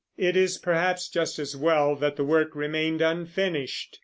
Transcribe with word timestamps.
It 0.17 0.35
is 0.35 0.57
perhaps 0.57 1.07
just 1.07 1.37
as 1.37 1.55
well 1.55 1.95
that 1.97 2.15
the 2.15 2.23
work 2.23 2.55
remained 2.55 3.03
unfinished. 3.03 3.99